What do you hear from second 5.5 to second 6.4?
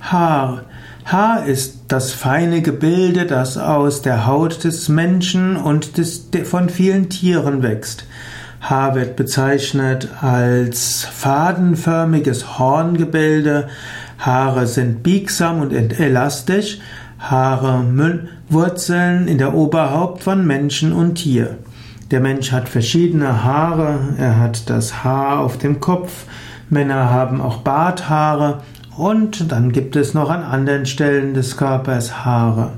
und des,